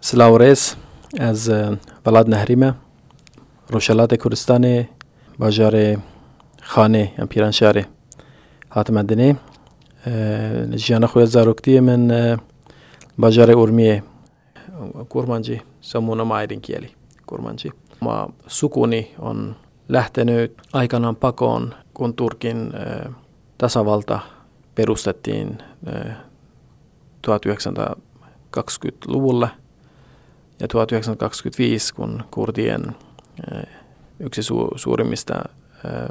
سلاورس 0.00 0.74
از 1.18 1.50
بلد 2.04 2.28
نهریمه 2.28 2.74
روشلات 3.68 4.22
کردستان 4.22 4.84
باجار 5.38 5.96
خانه 6.62 7.12
ام 7.18 7.26
پیران 7.26 7.50
شهر 7.50 7.84
هاتم 8.70 8.94
مدنی 8.94 9.36
جیانا 10.74 11.06
خوی 11.06 11.26
زاروکتی 11.26 11.80
من 11.80 12.36
باجار 13.18 13.58
ارمیه 13.58 14.02
kurmanji 15.08 15.62
semmoinen 15.80 16.32
äidinkieli, 16.32 16.94
kurmanji. 17.26 17.72
Ma 18.00 18.28
sukuni 18.46 19.14
on 19.18 19.56
lähtenyt 19.88 20.52
aikanaan 20.72 21.16
pakoon, 21.16 21.74
kun 21.94 22.14
Turkin 22.14 22.72
äh, 22.74 23.14
tasavalta 23.58 24.20
perustettiin 24.74 25.58
äh, 25.88 26.16
1920-luvulla 27.26 29.48
ja 30.61 30.67
1925, 30.67 31.93
kun 31.93 32.23
kurdien 32.31 32.95
äh, 33.53 33.63
yksi 34.19 34.41
su- 34.41 34.73
suurimmista 34.75 35.35
äh, 35.85 36.07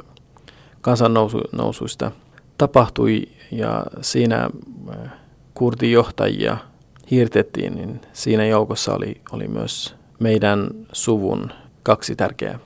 kansannousuista 0.81 2.11
tapahtui 2.57 3.23
ja 3.51 3.85
siinä 4.01 4.49
äh, 4.89 5.11
kurdijohtajia– 5.53 6.57
hiirtettiin, 7.11 7.75
niin 7.75 8.01
siinä 8.13 8.45
joukossa 8.45 8.93
oli, 8.95 9.21
oli 9.31 9.47
myös 9.47 9.95
meidän 10.19 10.69
suvun 10.93 11.51
kaksi 11.83 12.15
tärkeää 12.15 12.59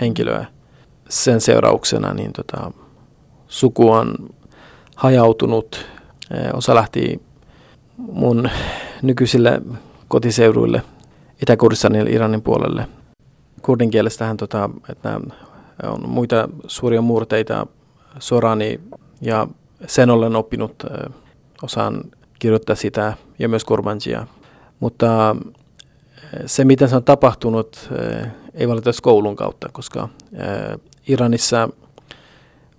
henkilöä. 0.00 0.46
Sen 1.08 1.40
seurauksena 1.40 2.14
niin 2.14 2.32
tota, 2.32 2.72
suku 3.48 3.90
on 3.90 4.14
hajautunut. 4.96 5.86
Osa 6.52 6.74
lähti 6.74 7.20
mun 7.96 8.50
nykyisille 9.02 9.62
kotiseuduille 10.08 10.82
itä 11.42 11.56
ja 11.96 12.14
Iranin 12.14 12.42
puolelle. 12.42 12.86
Kurdin 13.62 13.90
kielestähän, 13.90 14.36
tota, 14.36 14.70
että 14.88 15.20
on 15.82 16.08
muita 16.08 16.48
suuria 16.66 17.02
murteita, 17.02 17.66
sorani 18.18 18.80
ja 19.20 19.46
sen 19.86 20.10
olen 20.10 20.36
oppinut, 20.36 20.84
osaan 21.62 22.02
kirjoittaa 22.38 22.76
sitä 22.76 23.12
ja 23.38 23.48
myös 23.48 23.64
Kurbanjia. 23.64 24.26
Mutta 24.80 25.36
se, 26.46 26.64
mitä 26.64 26.86
se 26.86 26.96
on 26.96 27.04
tapahtunut, 27.04 27.90
ei 28.54 28.68
valitettavasti 28.68 29.02
koulun 29.02 29.36
kautta, 29.36 29.68
koska 29.72 30.08
Iranissa 31.08 31.68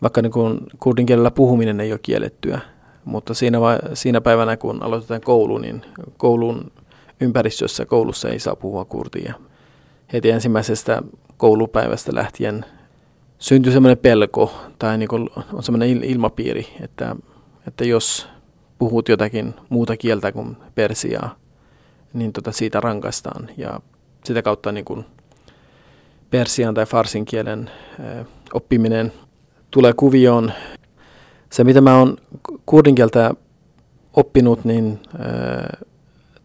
vaikka 0.02 0.22
niin 0.22 0.32
kuin 0.32 0.60
kurdin 0.80 1.06
kielellä 1.06 1.32
puhuminen 1.32 1.80
ei 1.80 1.92
ole 1.92 2.00
kiellettyä, 2.04 2.60
mutta 3.06 3.34
siinä, 3.34 3.58
siinä 3.94 4.22
päivänä, 4.22 4.58
kun 4.58 4.84
aloitetaan 4.84 5.22
koulu, 5.22 5.58
niin 5.58 5.82
koulun 6.18 6.72
ympäristössä 7.22 7.86
koulussa 7.86 8.30
ei 8.30 8.40
saa 8.40 8.56
puhua 8.56 8.86
kurdia. 8.86 9.34
Heti 10.14 10.30
ensimmäisestä 10.30 11.02
koulupäivästä 11.38 12.16
lähtien 12.16 12.66
syntyy 13.38 13.74
semmoinen 13.74 13.98
pelko 13.98 14.54
tai 14.80 14.98
niin 14.98 15.10
kuin 15.10 15.30
on 15.54 15.64
semmoinen 15.64 16.04
ilmapiiri, 16.04 16.68
että, 16.82 17.16
että 17.68 17.86
jos 17.86 18.28
puhut 18.78 19.10
jotakin 19.10 19.54
muuta 19.70 19.98
kieltä 19.98 20.32
kuin 20.32 20.58
persiaa, 20.76 21.36
niin 22.14 22.34
tota 22.34 22.52
siitä 22.52 22.80
rankaistaan. 22.80 23.50
Ja 23.58 23.80
sitä 24.26 24.42
kautta 24.42 24.72
niin 24.72 24.86
kuin 24.86 25.06
persian 26.30 26.74
tai 26.74 26.86
farsin 26.86 27.26
kielen 27.26 27.70
oppiminen 28.54 29.14
tulee 29.72 29.94
kuvioon. 29.94 30.52
Se, 31.52 31.64
mitä 31.64 31.82
mä 31.82 31.98
oon 31.98 32.18
kurdin 32.66 32.96
kieltä 32.96 33.34
oppinut, 34.14 34.66
niin 34.66 35.00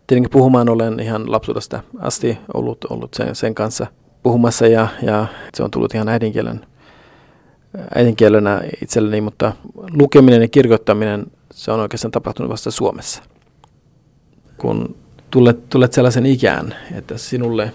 tietenkin 0.07 0.31
puhumaan 0.31 0.69
olen 0.69 1.01
ihan 1.01 1.33
lapsuudesta 1.33 1.83
asti 1.99 2.39
ollut, 2.55 2.85
ollut 2.91 3.15
sen, 3.15 3.35
sen 3.35 3.55
kanssa 3.55 3.87
puhumassa 4.23 4.67
ja, 4.67 4.89
ja 5.03 5.27
se 5.55 5.63
on 5.63 5.71
tullut 5.71 5.95
ihan 5.95 6.09
äidinkielen, 6.09 6.67
äidinkielenä 7.95 8.63
itselleni, 8.83 9.21
mutta 9.21 9.53
lukeminen 9.93 10.43
ja 10.43 10.49
kirjoittaminen 10.49 11.27
se 11.53 11.73
on 11.73 11.81
oikeastaan 11.81 12.13
tapahtunut 12.13 12.53
vasta 12.53 12.71
Suomessa. 12.71 13.23
Kun 14.57 14.97
tulet, 15.31 15.69
tulet 15.69 15.93
sellaisen 15.93 16.27
ikään, 16.27 16.75
että 16.95 17.19
sinulle 17.19 17.73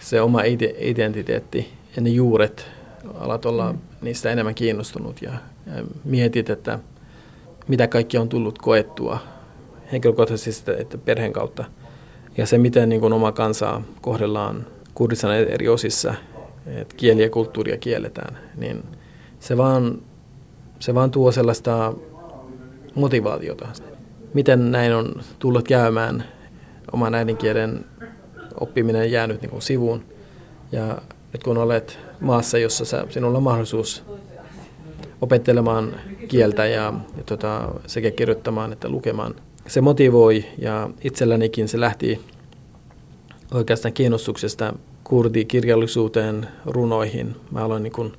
se 0.00 0.20
oma 0.20 0.40
identiteetti 0.78 1.72
ja 1.96 2.02
ne 2.02 2.10
juuret, 2.10 2.66
alat 3.14 3.46
olla 3.46 3.74
niistä 4.02 4.30
enemmän 4.30 4.54
kiinnostunut 4.54 5.22
ja, 5.22 5.32
ja 5.66 5.84
mietit, 6.04 6.50
että 6.50 6.78
mitä 7.68 7.86
kaikki 7.86 8.18
on 8.18 8.28
tullut 8.28 8.58
koettua 8.58 9.18
henkilökohtaisesti 9.94 10.70
että 10.78 10.98
perheen 10.98 11.32
kautta. 11.32 11.64
Ja 12.36 12.46
se, 12.46 12.58
miten 12.58 12.88
niin 12.88 13.00
kuin 13.00 13.12
oma 13.12 13.32
kansaa 13.32 13.82
kohdellaan 14.00 14.66
Kurdistan 14.94 15.34
eri 15.34 15.68
osissa, 15.68 16.14
että 16.66 16.94
kieli 16.96 17.22
ja 17.22 17.30
kulttuuria 17.30 17.76
kielletään, 17.76 18.38
niin 18.56 18.84
se 19.40 19.56
vaan, 19.56 19.98
se 20.78 20.94
vaan 20.94 21.10
tuo 21.10 21.32
sellaista 21.32 21.94
motivaatiota. 22.94 23.68
Miten 24.34 24.72
näin 24.72 24.94
on 24.94 25.22
tullut 25.38 25.68
käymään 25.68 26.24
oman 26.92 27.14
äidinkielen 27.14 27.84
oppiminen 28.60 29.10
jäänyt 29.10 29.42
niin 29.42 29.50
kuin 29.50 29.62
sivuun. 29.62 30.04
Ja 30.72 30.98
nyt 31.32 31.42
kun 31.44 31.58
olet 31.58 31.98
maassa, 32.20 32.58
jossa 32.58 32.84
sä, 32.84 33.06
sinulla 33.10 33.38
on 33.38 33.44
mahdollisuus 33.44 34.04
opettelemaan 35.20 35.94
kieltä 36.28 36.66
ja, 36.66 36.92
ja 37.16 37.22
tota, 37.26 37.68
sekä 37.86 38.10
kirjoittamaan 38.10 38.72
että 38.72 38.88
lukemaan, 38.88 39.34
se 39.66 39.80
motivoi 39.80 40.44
ja 40.58 40.90
itsellänikin 41.04 41.68
se 41.68 41.80
lähti 41.80 42.20
oikeastaan 43.54 43.92
kiinnostuksesta 43.92 44.74
kurdikirjallisuuteen, 45.04 46.48
runoihin. 46.66 47.36
Mä 47.50 47.64
aloin 47.64 47.82
niin 47.82 47.92
kuin 47.92 48.12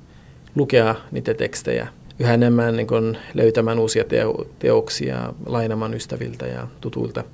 lukea 0.54 0.94
niitä 1.10 1.34
tekstejä 1.34 1.88
yhä 2.18 2.34
enemmän 2.34 2.76
niin 2.76 2.86
kuin 2.86 3.18
löytämään 3.34 3.78
uusia 3.78 4.04
teo, 4.04 4.46
teoksia, 4.58 5.34
lainamaan 5.46 5.94
ystäviltä 5.94 6.46
ja 6.46 6.66
tutuilta. 6.80 7.24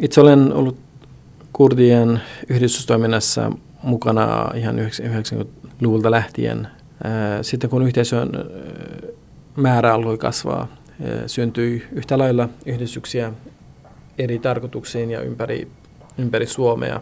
Itse 0.00 0.20
olen 0.20 0.52
ollut 0.52 0.76
kurdien 1.52 2.20
yhdistystoiminnassa 2.48 3.52
mukana 3.82 4.50
ihan 4.54 4.78
90-luvulta 4.78 6.10
lähtien. 6.10 6.68
Sitten 7.42 7.70
kun 7.70 7.86
yhteisön 7.86 8.30
määrä 9.56 9.94
alkoi 9.94 10.18
kasvaa, 10.18 10.68
syntyi 11.26 11.82
yhtä 11.92 12.18
lailla 12.18 12.48
yhdistyksiä 12.66 13.32
eri 14.18 14.38
tarkoituksiin 14.38 15.10
ja 15.10 15.20
ympäri, 15.20 15.68
ympäri 16.18 16.46
Suomea. 16.46 17.00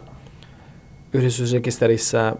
Yhdistysrekisterissä 1.13 2.35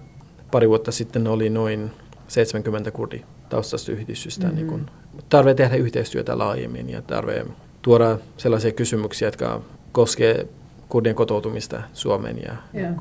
pari 0.52 0.70
vuotta 0.70 0.92
sitten 0.92 1.28
oli 1.28 1.50
noin 1.50 1.92
70 2.28 2.92
kurdi 2.92 3.22
taustasta 3.50 3.92
yhdistystä. 3.92 4.48
Mm-hmm. 4.48 4.56
Niin 4.56 4.68
kun, 4.68 4.90
tarve 5.30 5.54
tehdä 5.54 5.76
yhteistyötä 5.76 6.38
laajemmin 6.38 6.90
ja 6.90 7.02
tarve 7.02 7.46
tuoda 7.82 8.18
sellaisia 8.38 8.72
kysymyksiä, 8.72 9.28
jotka 9.28 9.62
koskee 9.92 10.48
kurdien 10.90 11.16
kotoutumista 11.16 11.82
Suomeen 11.94 12.38
ja 12.46 12.56
yeah. 12.76 12.96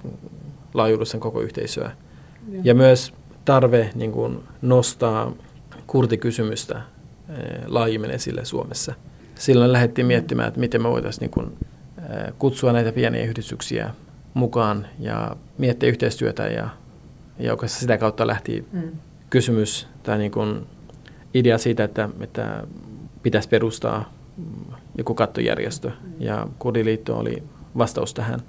laajuudessaan 0.75 1.21
koko 1.21 1.41
yhteisöä. 1.41 1.91
Yeah. 2.53 2.65
Ja 2.65 2.75
myös 2.75 3.15
tarve 3.45 3.91
niin 3.95 4.13
kun, 4.13 4.45
nostaa 4.63 5.33
kurdikysymystä 5.87 6.83
laajemmin 7.67 8.11
esille 8.11 8.45
Suomessa. 8.45 8.95
Silloin 9.35 9.73
lähdettiin 9.73 10.07
miettimään, 10.07 10.49
että 10.49 10.61
miten 10.61 10.83
me 10.83 10.91
voitaisiin 10.91 11.21
niin 11.21 11.31
kun, 11.31 11.57
eh, 11.99 12.33
kutsua 12.39 12.73
näitä 12.73 12.93
pieniä 12.93 13.25
yhdistyksiä 13.25 13.91
mukaan 14.35 14.87
ja 14.99 15.37
miettiä 15.59 15.89
yhteistyötä 15.89 16.47
ja, 16.47 16.69
ja 17.39 17.57
sitä 17.67 17.99
kautta 17.99 18.27
lähti 18.27 18.65
mm 18.73 18.91
kysymys 19.31 19.87
tai 20.03 20.19
niin 20.19 20.31
kuin 20.31 20.67
idea 21.35 21.59
siitä, 21.59 21.85
että, 21.85 22.09
että 22.21 22.65
pitäisi 23.23 23.49
perustaa 23.49 24.13
joku 24.99 25.15
kattojärjestö. 25.15 25.91
Ja 26.19 26.47
Kurdiliitto 26.59 27.19
oli 27.19 27.43
vastaus 27.79 28.15
tähän. 28.15 28.41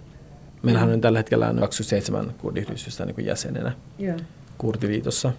Meillähän 0.63 0.94
on 0.94 1.01
tällä 1.01 1.19
hetkellä 1.19 1.54
27 1.60 2.33
kurdiyhdistystä 2.38 3.06
niin 3.06 3.25
jäsenenä 3.25 3.72
yeah. 4.01 4.18
Kurdiliitossa. 4.57 5.31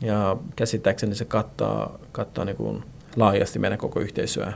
Ja 0.00 0.36
käsittääkseni 0.56 1.14
se 1.14 1.24
kattaa, 1.24 1.98
kattaa 2.12 2.44
niin 2.44 2.56
kuin 2.56 2.84
laajasti 3.16 3.58
meidän 3.58 3.78
koko 3.78 4.00
yhteisöä. 4.00 4.52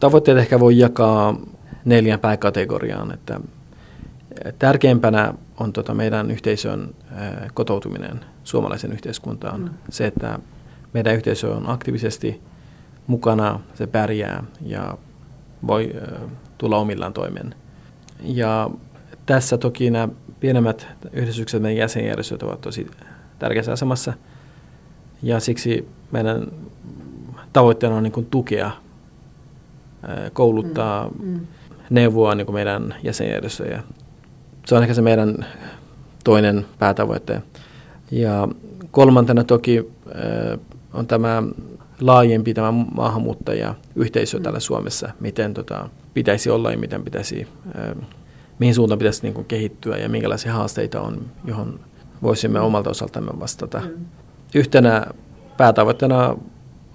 Tavoitteet 0.00 0.38
ehkä 0.38 0.60
voi 0.60 0.78
jakaa 0.78 1.40
neljän 1.84 2.20
pääkategoriaan. 2.20 3.12
Että 3.12 3.40
tärkeimpänä 4.58 5.34
on 5.60 5.72
tota 5.72 5.94
meidän 5.94 6.30
yhteisön 6.30 6.94
kotoutuminen 7.54 8.20
suomalaisen 8.44 8.92
yhteiskuntaan. 8.92 9.60
Mm. 9.60 9.70
Se, 9.88 10.06
että 10.06 10.38
meidän 10.92 11.14
yhteisö 11.14 11.54
on 11.54 11.70
aktiivisesti 11.70 12.40
mukana, 13.06 13.60
se 13.74 13.86
pärjää 13.86 14.44
ja 14.60 14.98
voi 15.66 15.94
tulla 16.58 16.78
omillaan 16.78 17.12
toimeen. 17.12 17.54
Ja 18.22 18.70
tässä 19.26 19.58
toki 19.58 19.90
nämä 19.90 20.08
pienemmät 20.40 20.88
yhdistykset, 21.12 21.62
meidän 21.62 21.80
jäsenjärjestöt 21.80 22.42
ovat 22.42 22.60
tosi 22.60 22.86
tärkeässä 23.38 23.72
asemassa. 23.72 24.12
Ja 25.22 25.40
siksi 25.40 25.88
meidän 26.10 26.46
tavoitteena 27.52 27.96
on 27.96 28.02
niin 28.02 28.12
kuin 28.12 28.26
tukea, 28.26 28.70
kouluttaa 30.32 31.08
mm. 31.08 31.28
Mm. 31.28 31.46
neuvoa 31.90 32.34
niin 32.34 32.46
kuin 32.46 32.54
meidän 32.54 32.94
jäsenjärjestöjä. 33.02 33.82
Se 34.66 34.74
on 34.74 34.82
ehkä 34.82 34.94
se 34.94 35.02
meidän 35.02 35.46
toinen 36.24 36.66
päätavoite. 36.78 37.42
Ja 38.10 38.48
kolmantena 38.90 39.44
toki 39.44 39.92
on 40.92 41.06
tämä 41.06 41.42
laajempi 42.00 42.54
tämä 42.54 42.72
maahanmuuttajayhteisö 42.72 44.40
täällä 44.40 44.60
Suomessa, 44.60 45.08
miten 45.20 45.54
tota, 45.54 45.88
pitäisi 46.14 46.50
olla 46.50 46.70
ja 46.70 46.78
miten 46.78 47.04
pitäisi, 47.04 47.48
mihin 48.58 48.74
suuntaan 48.74 48.98
pitäisi 48.98 49.22
niin 49.22 49.34
kuin 49.34 49.44
kehittyä 49.44 49.96
ja 49.96 50.08
minkälaisia 50.08 50.52
haasteita 50.52 51.00
on, 51.00 51.20
johon 51.44 51.80
voisimme 52.22 52.60
omalta 52.60 52.90
osaltamme 52.90 53.40
vastata. 53.40 53.80
Mm. 53.80 54.04
Yhtenä 54.54 55.06
päätavoitteena 55.56 56.36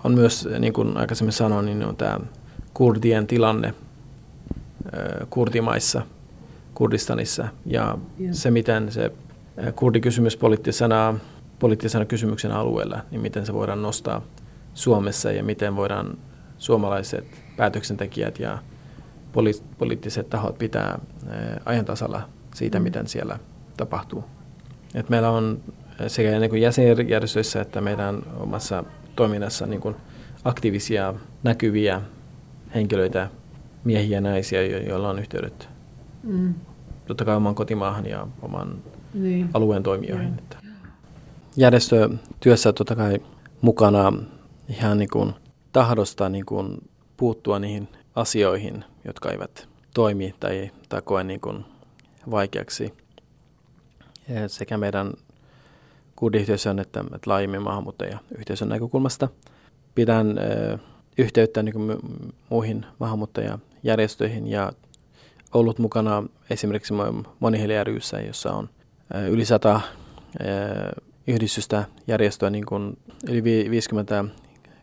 on 0.03 0.13
myös, 0.13 0.49
niin 0.59 0.73
kuin 0.73 0.97
aikaisemmin 0.97 1.33
sanoin, 1.33 1.65
niin 1.65 1.85
on 1.85 1.95
tämä 1.95 2.19
kurdien 2.73 3.27
tilanne 3.27 3.73
kurdimaissa, 5.29 6.01
Kurdistanissa 6.73 7.47
ja 7.65 7.97
yeah. 8.19 8.33
se, 8.33 8.51
miten 8.51 8.91
se 8.91 9.11
kurdikysymys 9.75 10.37
poliittisena, 10.37 11.15
poliittisena 11.59 12.05
kysymyksen 12.05 12.51
alueella, 12.51 12.99
niin 13.11 13.21
miten 13.21 13.45
se 13.45 13.53
voidaan 13.53 13.81
nostaa 13.81 14.21
Suomessa 14.73 15.31
ja 15.31 15.43
miten 15.43 15.75
voidaan 15.75 16.17
suomalaiset 16.57 17.25
päätöksentekijät 17.57 18.39
ja 18.39 18.57
poli- 19.33 19.63
poliittiset 19.77 20.29
tahot 20.29 20.57
pitää 20.57 20.99
ajan 21.65 21.85
tasalla 21.85 22.21
siitä, 22.55 22.79
mm. 22.79 22.83
miten 22.83 23.07
siellä 23.07 23.39
tapahtuu. 23.77 24.23
Et 24.95 25.09
meillä 25.09 25.29
on 25.29 25.61
sekä 26.07 26.39
niin 26.39 26.49
kuin 26.49 26.61
jäsenjärjestöissä 26.61 27.61
että 27.61 27.81
meidän 27.81 28.23
omassa 28.39 28.83
toiminnassa 29.15 29.65
niin 29.65 29.81
kuin 29.81 29.95
aktiivisia, 30.43 31.13
näkyviä 31.43 32.01
henkilöitä, 32.75 33.29
miehiä 33.83 34.17
ja 34.17 34.21
naisia, 34.21 34.79
joilla 34.79 35.09
on 35.09 35.19
yhteydet 35.19 35.69
mm. 36.23 36.53
totta 37.07 37.25
kai 37.25 37.35
oman 37.35 37.55
kotimaahan 37.55 38.05
ja 38.05 38.27
oman 38.41 38.83
niin. 39.13 39.49
alueen 39.53 39.83
toimijoihin. 39.83 40.33
Yeah. 40.63 40.75
Järjestötyössä 41.55 42.73
totta 42.73 42.95
kai 42.95 43.17
mukana 43.61 44.13
ihan 44.69 44.97
niin 44.97 45.09
kuin 45.09 45.33
tahdosta 45.71 46.29
niin 46.29 46.45
kuin 46.45 46.89
puuttua 47.17 47.59
niihin 47.59 47.87
asioihin, 48.15 48.83
jotka 49.05 49.31
eivät 49.31 49.67
toimi 49.93 50.35
tai, 50.39 50.71
tai 50.89 51.01
koe 51.01 51.23
niin 51.23 51.41
kuin 51.41 51.65
vaikeaksi. 52.31 52.93
Ja 54.29 54.49
sekä 54.49 54.77
meidän 54.77 55.13
kurdiyhteisön 56.21 56.79
että, 56.79 56.99
että 57.15 57.29
laajemmin 57.29 57.61
maahanmuuttajayhteisön 57.61 58.69
näkökulmasta. 58.69 59.27
Pidän 59.95 60.37
ö, 60.37 60.77
yhteyttä 61.17 61.63
niin 61.63 61.73
kuin 61.73 61.97
muihin 62.49 62.85
maahanmuuttajajärjestöihin 62.99 64.47
ja 64.47 64.71
ollut 65.53 65.79
mukana 65.79 66.23
esimerkiksi 66.49 66.93
Moniheli 67.39 67.83
ryssä, 67.83 68.19
jossa 68.19 68.53
on 68.53 68.69
yli 69.29 69.45
sata 69.45 69.81
yhdistystä 71.27 71.85
järjestöä 72.07 72.49
niin 72.49 72.65
kuin 72.65 72.97
yli 73.27 73.43
50 73.43 74.25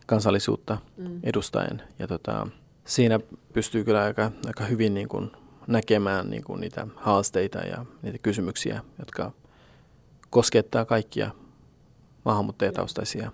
kansallisuutta 0.07 0.79
mm. 0.97 1.21
edustaen. 1.23 1.83
Ja 1.99 2.09
tota, 2.09 2.47
siinä 2.85 3.21
pystyy 3.53 3.85
kyllä 3.85 4.03
aika, 4.03 4.33
aika 4.47 4.65
hyvin 4.65 4.95
niin 4.95 5.09
kuin 5.09 5.31
näkemään 5.67 6.31
niin 6.31 6.45
kuin 6.45 6.61
niitä 6.61 6.87
haasteita 6.97 7.59
ja 7.59 7.85
niitä 8.03 8.19
kysymyksiä, 8.23 8.81
jotka 8.99 9.33
koskettaa 10.31 10.85
kaikkia 10.85 11.31
maahanmuuttajataustaisia. 12.25 13.33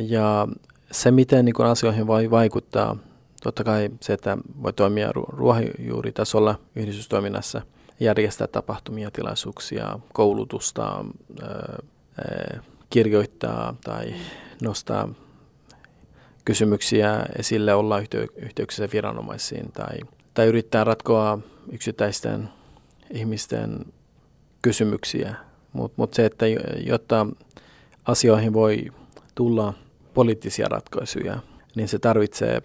Ja 0.00 0.48
se, 0.90 1.10
miten 1.10 1.44
niin 1.44 1.54
kuin 1.54 1.68
asioihin 1.68 2.06
voi 2.06 2.30
vaikuttaa, 2.30 2.96
totta 3.42 3.64
kai 3.64 3.90
se, 4.00 4.12
että 4.12 4.38
voi 4.62 4.72
toimia 4.72 5.12
ruohonjuuritasolla 5.12 6.58
yhdistystoiminnassa, 6.76 7.62
järjestää 8.00 8.46
tapahtumia, 8.46 9.10
tilaisuuksia, 9.10 9.98
koulutusta, 10.12 11.04
kirjoittaa 12.90 13.76
tai 13.84 14.14
nostaa 14.62 15.08
kysymyksiä 16.44 17.26
esille, 17.38 17.74
olla 17.74 18.00
yhteyksissä 18.36 18.88
viranomaisiin 18.92 19.72
tai, 19.72 19.98
tai 20.34 20.46
yrittää 20.46 20.84
ratkoa 20.84 21.38
yksittäisten 21.72 22.48
ihmisten 23.10 23.84
kysymyksiä. 24.66 25.34
Mutta 25.72 25.94
mut 25.96 26.14
se, 26.14 26.24
että 26.24 26.46
jotta 26.86 27.26
asioihin 28.04 28.52
voi 28.52 28.86
tulla 29.34 29.74
poliittisia 30.14 30.68
ratkaisuja, 30.68 31.38
niin 31.74 31.88
se 31.88 31.98
tarvitsee 31.98 32.62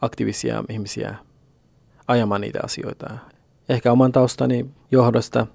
aktiivisia 0.00 0.64
ihmisiä 0.68 1.14
ajamaan 2.08 2.40
niitä 2.40 2.60
asioita. 2.62 3.18
Ehkä 3.68 3.92
oman 3.92 4.12
taustani 4.12 4.66
johdosta, 4.90 5.46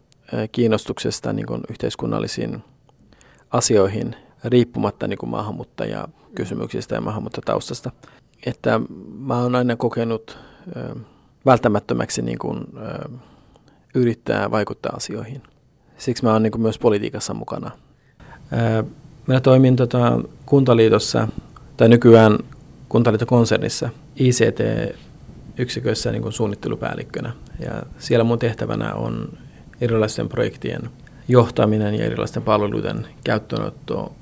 kiinnostuksesta 0.52 1.34
niin 1.34 1.46
kuin 1.46 1.62
yhteiskunnallisiin 1.70 2.64
asioihin 3.52 4.16
riippumatta 4.44 5.08
niin 5.08 5.20
kuin 5.20 5.30
maahanmuuttajakysymyksistä 5.30 6.96
ja 6.96 7.02
maahanmuuttajataustasta. 7.02 7.92
Että 8.46 8.82
mä 9.18 9.42
oon 9.42 9.56
aina 9.56 9.76
kokenut 9.76 10.38
välttämättömäksi 11.46 12.22
niin 12.22 12.40
kuin, 12.40 12.66
yrittää 13.96 14.52
vaikuttaa 14.52 14.94
asioihin. 14.96 15.44
Siksi 15.98 16.24
mä 16.24 16.34
oon 16.34 16.44
niin 16.44 16.62
myös 16.62 16.80
politiikassa 16.80 17.34
mukana. 17.34 17.72
Mä 19.28 19.40
toimin 19.40 19.76
tota, 19.76 20.20
Kuntaliitossa, 20.46 21.28
tai 21.78 21.90
nykyään 21.90 22.38
Kuntaliitokonsernissa 22.90 23.90
ICT-yksiköissä 24.16 26.12
niin 26.12 26.34
suunnittelupäällikkönä. 26.34 27.32
Ja 27.60 27.84
siellä 27.98 28.24
mun 28.24 28.40
tehtävänä 28.40 28.94
on 28.94 29.38
erilaisten 29.82 30.30
projektien 30.30 30.90
johtaminen 31.28 31.96
ja 31.96 32.06
erilaisten 32.06 32.44
palveluiden 32.44 33.08
käyttöönotto 33.24 34.14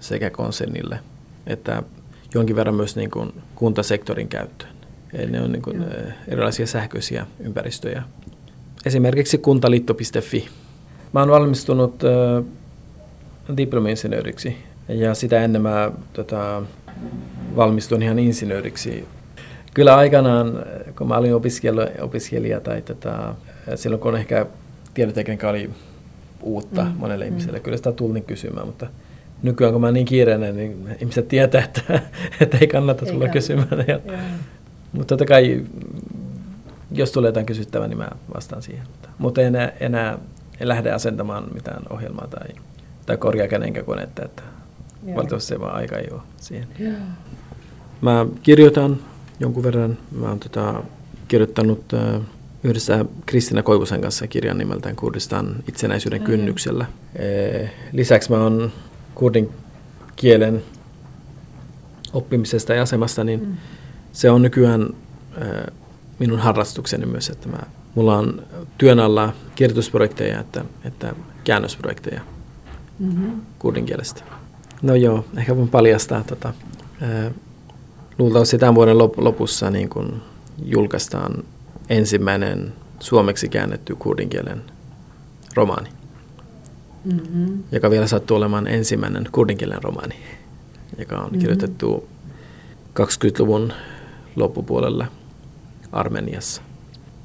sekä 0.00 0.30
konsernille 0.30 0.98
että 1.46 1.82
jonkin 2.34 2.56
verran 2.56 2.74
myös 2.74 2.96
niin 2.96 3.10
kuin 3.10 3.32
kuntasektorin 3.54 4.28
käyttöön. 4.28 4.74
Eli 5.12 5.30
ne 5.30 5.40
on 5.40 5.52
niin 5.52 5.62
kuin 5.62 5.84
erilaisia 6.28 6.66
sähköisiä 6.66 7.26
ympäristöjä. 7.40 8.02
Esimerkiksi 8.86 9.38
kuntaliitto.fi. 9.38 10.48
Mä 11.12 11.20
oon 11.20 11.30
valmistunut 11.30 12.02
äh, 12.04 12.44
diplomi-insinööriksi 13.56 14.56
ja 14.88 15.14
sitä 15.14 15.44
ennen 15.44 15.62
mä 15.62 15.92
tota, 16.12 16.62
valmistuin 17.56 18.02
ihan 18.02 18.18
insinööriksi. 18.18 19.04
Kyllä 19.74 19.96
aikanaan, 19.96 20.64
kun 20.98 21.08
mä 21.08 21.16
olin 21.16 21.34
opiskelija, 21.34 21.88
opiskelija 22.00 22.60
tai 22.60 22.82
tota, 22.82 23.34
silloin 23.74 24.00
kun 24.00 24.16
ehkä 24.16 24.46
tietotekniikka 24.94 25.48
oli 25.48 25.70
uutta 26.42 26.82
mm. 26.84 26.92
monelle 26.96 27.24
mm. 27.24 27.28
ihmiselle, 27.28 27.60
kyllä 27.60 27.76
sitä 27.76 27.92
tulin 27.92 28.24
kysymään, 28.24 28.66
mutta 28.66 28.86
nykyään 29.42 29.72
kun 29.72 29.80
mä 29.80 29.92
niin 29.92 30.06
kiireinen, 30.06 30.56
niin 30.56 30.88
ihmiset 31.00 31.28
tietää, 31.28 31.64
että, 31.64 31.80
että 32.40 32.58
ei 32.60 32.66
kannata 32.66 33.06
tulla 33.06 33.28
kysymään. 33.28 33.84
Ja, 33.88 34.00
mutta 34.92 35.06
totta 35.06 35.24
kai, 35.24 35.62
jos 36.94 37.12
tulee 37.12 37.28
jotain 37.28 37.46
kysyttävää, 37.46 37.88
niin 37.88 37.98
mä 37.98 38.08
vastaan 38.34 38.62
siihen. 38.62 38.86
Mutta 39.18 39.40
en 39.40 39.46
enää, 39.46 39.72
enää 39.80 40.18
en 40.60 40.68
lähde 40.68 40.92
asentamaan 40.92 41.44
mitään 41.54 41.82
ohjelmaa 41.90 42.26
tai, 42.26 42.48
tai 43.06 43.16
korjaa 43.16 43.48
kenenkään 43.48 43.86
konetta, 43.86 44.24
että 44.24 44.42
valitettavasti 45.06 45.48
se 45.48 45.60
vaan 45.60 45.74
aika 45.74 45.98
ei 45.98 46.08
ole 46.10 46.20
siihen. 46.36 46.68
Joo. 46.78 46.92
Mä 48.00 48.26
kirjoitan 48.42 48.98
jonkun 49.40 49.62
verran. 49.62 49.98
Mä 50.12 50.28
oon 50.28 50.40
tota, 50.40 50.82
kirjoittanut 51.28 51.94
äh, 51.94 52.20
yhdessä 52.64 53.04
Kristina 53.26 53.62
Koivusen 53.62 54.00
kanssa 54.00 54.26
kirjan 54.26 54.58
nimeltään 54.58 54.96
Kurdistan 54.96 55.56
itsenäisyyden 55.68 56.20
Ai. 56.20 56.26
kynnyksellä. 56.26 56.86
E, 57.16 57.68
lisäksi 57.92 58.30
mä 58.30 58.42
oon 58.42 58.72
kurdin 59.14 59.50
kielen 60.16 60.62
oppimisesta 62.12 62.74
ja 62.74 62.82
asemasta, 62.82 63.24
niin 63.24 63.40
mm. 63.40 63.56
se 64.12 64.30
on 64.30 64.42
nykyään 64.42 64.88
äh, 65.42 65.74
minun 66.18 66.38
harrastukseni 66.38 67.06
myös, 67.06 67.30
että 67.30 67.48
mä, 67.48 67.58
mulla 67.94 68.18
on 68.18 68.42
työn 68.78 69.00
alla 69.00 69.32
kirjoitusprojekteja 69.54 70.40
että, 70.40 70.64
että 70.84 71.14
käännösprojekteja 71.44 72.20
mm-hmm. 72.98 73.40
kurdin 73.58 73.86
kielestä. 73.86 74.24
No 74.82 74.94
joo, 74.94 75.24
ehkä 75.36 75.56
voin 75.56 75.68
paljastaa. 75.68 76.24
Tota, 76.24 76.52
luultavasti 78.18 78.58
tämän 78.58 78.74
vuoden 78.74 78.98
lopussa 78.98 79.70
niin 79.70 79.88
kun 79.88 80.22
julkaistaan 80.64 81.44
ensimmäinen 81.88 82.72
suomeksi 83.00 83.48
käännetty 83.48 83.94
kurdin 83.94 84.28
kielen 84.28 84.62
romaani 85.54 85.88
mm-hmm. 87.04 87.62
joka 87.72 87.90
vielä 87.90 88.06
sattuu 88.06 88.36
olemaan 88.36 88.66
ensimmäinen 88.66 89.28
kurdinkielen 89.32 89.82
romaani, 89.82 90.14
joka 90.98 91.16
on 91.16 91.24
mm-hmm. 91.24 91.38
kirjoitettu 91.38 92.08
20-luvun 93.00 93.72
loppupuolella 94.36 95.06
Armeniassa. 95.94 96.73